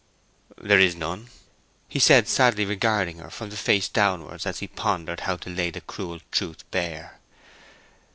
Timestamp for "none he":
0.95-1.99